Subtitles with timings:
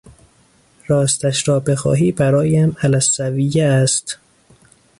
[0.87, 4.17] راستش را بخواهی برایم علی السویه است.